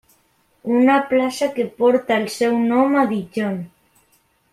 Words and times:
Una 0.77 0.95
plaça 1.11 1.49
que 1.57 1.65
porta 1.83 2.17
el 2.23 2.25
seu 2.37 2.57
nom 2.73 2.97
a 3.03 3.07
Dijon. 3.13 3.61